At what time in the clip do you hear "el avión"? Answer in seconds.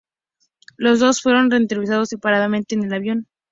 2.85-3.27